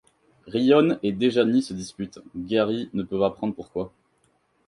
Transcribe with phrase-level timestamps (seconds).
[0.47, 3.91] Rione et Desjani se disputent, Geary ne peut apprendre pourquoi.